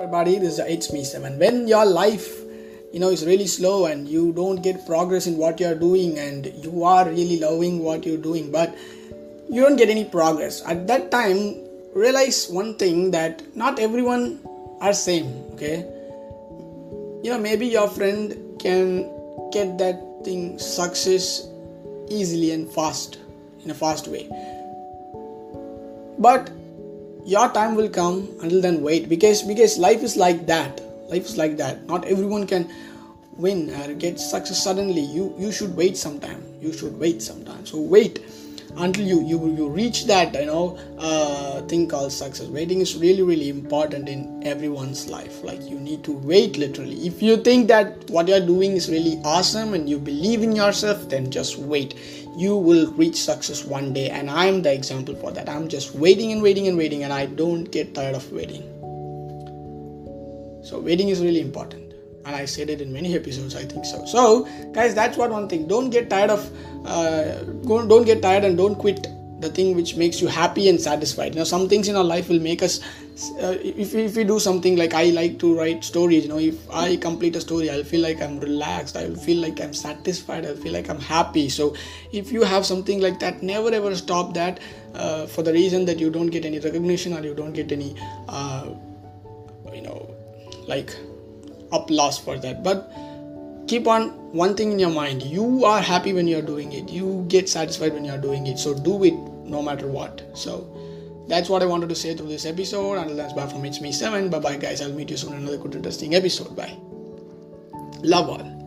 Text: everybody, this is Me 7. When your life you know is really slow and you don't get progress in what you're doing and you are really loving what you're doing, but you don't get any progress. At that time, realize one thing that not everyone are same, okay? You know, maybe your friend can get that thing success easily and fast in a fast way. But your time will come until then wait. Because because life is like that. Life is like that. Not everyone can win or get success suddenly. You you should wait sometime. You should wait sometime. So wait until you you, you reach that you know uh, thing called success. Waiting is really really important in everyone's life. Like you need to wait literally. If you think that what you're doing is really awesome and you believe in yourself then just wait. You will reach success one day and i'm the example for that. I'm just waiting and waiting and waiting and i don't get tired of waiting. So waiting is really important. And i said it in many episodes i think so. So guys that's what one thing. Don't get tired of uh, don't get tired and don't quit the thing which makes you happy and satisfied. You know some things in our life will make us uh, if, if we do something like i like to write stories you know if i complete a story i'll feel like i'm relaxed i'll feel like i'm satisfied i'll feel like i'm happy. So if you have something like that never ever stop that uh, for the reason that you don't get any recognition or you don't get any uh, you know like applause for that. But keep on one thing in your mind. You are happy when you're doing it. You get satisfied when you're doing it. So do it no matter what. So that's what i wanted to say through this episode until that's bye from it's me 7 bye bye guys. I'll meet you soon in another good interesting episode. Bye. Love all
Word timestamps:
everybody, 0.00 0.38
this 0.38 0.58
is 0.58 0.92
Me 0.94 1.04
7. 1.04 1.38
When 1.38 1.68
your 1.68 1.84
life 1.84 2.40
you 2.90 2.98
know 2.98 3.10
is 3.10 3.26
really 3.26 3.46
slow 3.46 3.84
and 3.84 4.08
you 4.08 4.32
don't 4.32 4.62
get 4.62 4.86
progress 4.86 5.26
in 5.26 5.36
what 5.36 5.60
you're 5.60 5.74
doing 5.74 6.18
and 6.18 6.46
you 6.64 6.84
are 6.84 7.06
really 7.06 7.38
loving 7.38 7.80
what 7.80 8.06
you're 8.06 8.16
doing, 8.16 8.50
but 8.50 8.74
you 9.50 9.60
don't 9.60 9.76
get 9.76 9.90
any 9.90 10.06
progress. 10.06 10.62
At 10.64 10.86
that 10.86 11.10
time, 11.10 11.56
realize 11.94 12.48
one 12.48 12.76
thing 12.76 13.10
that 13.10 13.42
not 13.54 13.78
everyone 13.78 14.40
are 14.80 14.94
same, 14.94 15.44
okay? 15.52 15.84
You 17.22 17.32
know, 17.32 17.38
maybe 17.38 17.66
your 17.66 17.86
friend 17.86 18.58
can 18.58 19.02
get 19.52 19.76
that 19.76 20.00
thing 20.24 20.58
success 20.58 21.46
easily 22.08 22.52
and 22.52 22.72
fast 22.72 23.18
in 23.62 23.70
a 23.70 23.74
fast 23.74 24.08
way. 24.08 24.30
But 26.18 26.50
your 27.24 27.48
time 27.52 27.74
will 27.74 27.88
come 27.88 28.28
until 28.42 28.60
then 28.60 28.82
wait. 28.82 29.08
Because 29.08 29.42
because 29.42 29.78
life 29.78 30.02
is 30.02 30.16
like 30.16 30.46
that. 30.46 30.80
Life 31.08 31.24
is 31.24 31.36
like 31.36 31.56
that. 31.56 31.86
Not 31.86 32.04
everyone 32.04 32.46
can 32.46 32.68
win 33.36 33.70
or 33.70 33.94
get 33.94 34.20
success 34.20 34.62
suddenly. 34.62 35.00
You 35.00 35.34
you 35.38 35.52
should 35.52 35.76
wait 35.76 35.96
sometime. 35.96 36.42
You 36.60 36.72
should 36.72 36.98
wait 36.98 37.22
sometime. 37.22 37.66
So 37.66 37.80
wait 37.80 38.20
until 38.76 39.06
you 39.06 39.22
you, 39.22 39.54
you 39.56 39.68
reach 39.68 40.06
that 40.06 40.34
you 40.34 40.46
know 40.46 40.78
uh, 40.98 41.60
thing 41.62 41.88
called 41.88 42.12
success. 42.12 42.48
Waiting 42.48 42.80
is 42.80 42.96
really 42.96 43.22
really 43.22 43.48
important 43.48 44.08
in 44.08 44.42
everyone's 44.46 45.08
life. 45.08 45.42
Like 45.42 45.62
you 45.68 45.78
need 45.78 46.04
to 46.04 46.12
wait 46.12 46.56
literally. 46.56 47.06
If 47.06 47.22
you 47.22 47.36
think 47.36 47.68
that 47.68 48.08
what 48.10 48.28
you're 48.28 48.46
doing 48.46 48.72
is 48.72 48.88
really 48.88 49.20
awesome 49.24 49.74
and 49.74 49.88
you 49.88 49.98
believe 49.98 50.42
in 50.42 50.52
yourself 50.52 51.08
then 51.08 51.30
just 51.30 51.58
wait. 51.58 51.94
You 52.36 52.56
will 52.56 52.90
reach 52.92 53.16
success 53.16 53.64
one 53.64 53.92
day 53.92 54.08
and 54.08 54.30
i'm 54.30 54.62
the 54.62 54.72
example 54.72 55.14
for 55.16 55.30
that. 55.32 55.48
I'm 55.48 55.68
just 55.68 55.94
waiting 55.94 56.32
and 56.32 56.42
waiting 56.42 56.68
and 56.68 56.78
waiting 56.78 57.02
and 57.04 57.12
i 57.12 57.26
don't 57.26 57.64
get 57.64 57.94
tired 57.94 58.14
of 58.14 58.30
waiting. 58.32 58.62
So 60.64 60.78
waiting 60.78 61.08
is 61.08 61.20
really 61.20 61.40
important. 61.40 61.94
And 62.24 62.36
i 62.36 62.44
said 62.44 62.70
it 62.70 62.80
in 62.80 62.92
many 62.92 63.14
episodes 63.16 63.56
i 63.56 63.64
think 63.64 63.84
so. 63.84 64.04
So 64.04 64.44
guys 64.72 64.94
that's 64.94 65.16
what 65.16 65.30
one 65.30 65.48
thing. 65.48 65.66
Don't 65.66 65.90
get 65.90 66.10
tired 66.10 66.30
of 66.30 66.50
uh, 66.84 67.42
don't 67.66 68.04
get 68.04 68.22
tired 68.22 68.44
and 68.44 68.56
don't 68.56 68.76
quit 68.76 69.06
the 69.40 69.48
thing 69.48 69.74
which 69.74 69.96
makes 69.96 70.20
you 70.20 70.28
happy 70.28 70.68
and 70.68 70.80
satisfied. 70.80 71.34
You 71.34 71.40
know 71.40 71.44
some 71.44 71.68
things 71.68 71.88
in 71.88 71.96
our 71.96 72.04
life 72.04 72.28
will 72.28 72.40
make 72.40 72.62
us 72.62 72.80
uh, 73.42 73.56
if, 73.62 73.94
if 73.94 74.16
we 74.16 74.24
do 74.24 74.38
something 74.38 74.76
like 74.76 74.94
i 74.94 75.04
like 75.10 75.38
to 75.38 75.54
write 75.54 75.84
stories 75.84 76.22
you 76.24 76.28
know 76.28 76.38
if 76.38 76.54
i 76.70 76.96
complete 76.96 77.36
a 77.36 77.40
story 77.40 77.68
i'll 77.68 77.84
feel 77.84 78.00
like 78.00 78.22
i'm 78.22 78.40
relaxed 78.40 78.96
i'll 78.96 79.14
feel 79.14 79.36
like 79.42 79.60
i'm 79.60 79.74
satisfied 79.74 80.46
i'll 80.46 80.56
feel 80.56 80.72
like 80.72 80.88
i'm 80.88 81.00
happy. 81.00 81.48
So 81.48 81.74
if 82.12 82.32
you 82.32 82.42
have 82.42 82.64
something 82.64 83.00
like 83.00 83.18
that 83.20 83.42
never 83.42 83.72
ever 83.72 83.94
stop 83.94 84.34
that 84.34 84.60
uh, 84.94 85.26
for 85.26 85.42
the 85.42 85.52
reason 85.52 85.84
that 85.84 85.98
you 85.98 86.10
don't 86.10 86.28
get 86.28 86.44
any 86.44 86.58
recognition 86.58 87.12
or 87.12 87.22
you 87.22 87.34
don't 87.34 87.52
get 87.52 87.72
any 87.72 87.94
uh, 88.28 88.68
you 89.72 89.82
know 89.82 90.14
like 90.66 90.96
applause 91.72 92.18
for 92.18 92.38
that. 92.38 92.62
But 92.62 92.90
keep 93.70 93.86
on 93.86 94.08
one 94.32 94.56
thing 94.56 94.72
in 94.72 94.78
your 94.80 94.90
mind. 94.90 95.22
You 95.22 95.64
are 95.64 95.80
happy 95.80 96.12
when 96.12 96.26
you're 96.26 96.42
doing 96.42 96.72
it. 96.72 96.90
You 96.90 97.24
get 97.28 97.48
satisfied 97.48 97.94
when 97.94 98.04
you're 98.04 98.18
doing 98.18 98.48
it. 98.48 98.58
So 98.58 98.74
do 98.74 99.04
it 99.04 99.14
no 99.44 99.62
matter 99.62 99.86
what. 99.86 100.22
So 100.34 100.66
that's 101.28 101.48
what 101.48 101.62
i 101.62 101.66
wanted 101.66 101.88
to 101.88 101.94
say 101.94 102.12
through 102.16 102.26
this 102.26 102.44
episode 102.44 102.94
until 102.94 103.14
that's 103.14 103.32
bye 103.32 103.46
from 103.46 103.64
it's 103.64 103.80
me 103.80 103.92
7 103.92 104.30
bye 104.30 104.40
bye 104.40 104.56
guys. 104.56 104.82
I'll 104.82 104.92
meet 104.92 105.10
you 105.10 105.16
soon 105.16 105.34
in 105.34 105.42
another 105.42 105.58
good 105.58 105.76
interesting 105.76 106.16
episode. 106.16 106.56
Bye. 106.56 106.76
Love 108.02 108.30
all 108.30 108.59